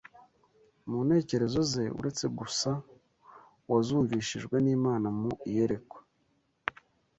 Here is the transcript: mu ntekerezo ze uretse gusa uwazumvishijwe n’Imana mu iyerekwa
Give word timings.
mu 0.89 0.99
ntekerezo 1.07 1.59
ze 1.71 1.83
uretse 1.99 2.25
gusa 2.39 2.69
uwazumvishijwe 3.67 4.55
n’Imana 4.65 5.07
mu 5.19 5.29
iyerekwa 5.49 5.97